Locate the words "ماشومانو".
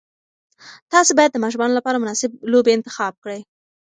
1.43-1.77